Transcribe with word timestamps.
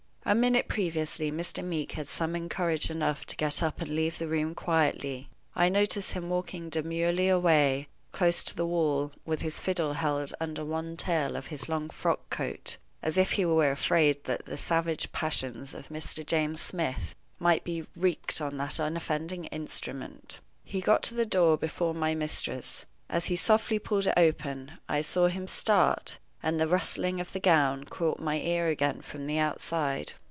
A 0.23 0.35
minute 0.35 0.67
previously 0.69 1.29
Mr. 1.31 1.61
Meeke 1.65 1.93
had 1.93 2.07
summoned 2.07 2.51
courage 2.51 2.91
enough 2.91 3.25
to 3.25 3.35
get 3.35 3.63
up 3.63 3.81
and 3.81 3.89
leave 3.93 4.17
the 4.19 4.27
room 4.29 4.53
quietly. 4.55 5.29
I 5.55 5.67
noticed 5.67 6.13
him 6.13 6.29
walking 6.29 6.69
demurely 6.69 7.27
away, 7.27 7.87
close 8.13 8.43
to 8.45 8.55
the 8.55 8.65
wall, 8.65 9.11
with 9.25 9.41
his 9.41 9.59
fiddle 9.59 9.93
held 9.93 10.31
under 10.39 10.63
one 10.63 10.95
tail 10.95 11.35
of 11.35 11.47
his 11.47 11.67
long 11.67 11.89
frock 11.89 12.29
coat, 12.29 12.77
as 13.01 13.17
if 13.17 13.31
he 13.31 13.43
was 13.45 13.73
afraid 13.73 14.23
that 14.25 14.45
the 14.45 14.57
savage 14.57 15.11
passions 15.11 15.73
of 15.73 15.89
Mr. 15.89 16.25
James 16.25 16.61
Smith 16.61 17.13
might 17.39 17.63
be 17.65 17.87
wreaked 17.97 18.39
on 18.39 18.55
that 18.57 18.79
unoffending 18.79 19.45
instrument. 19.45 20.39
He 20.63 20.79
got 20.81 21.01
to 21.03 21.15
the 21.15 21.25
door 21.25 21.57
before 21.57 21.93
my 21.95 22.13
mistress. 22.13 22.85
As 23.09 23.25
he 23.25 23.35
softly 23.35 23.79
pulled 23.79 24.05
it 24.07 24.13
open, 24.15 24.73
I 24.87 25.01
saw 25.01 25.27
him 25.27 25.47
start, 25.47 26.19
and 26.43 26.59
the 26.59 26.67
rustling 26.67 27.19
of 27.21 27.33
the 27.33 27.39
gown 27.39 27.83
caught 27.83 28.19
my 28.19 28.39
ear 28.39 28.67
again 28.69 28.99
from 29.01 29.27
the 29.27 29.37
outside. 29.37 30.13